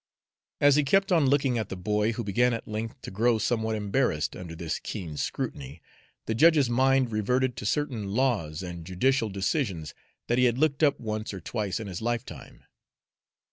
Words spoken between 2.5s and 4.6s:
at length to grow somewhat embarrassed under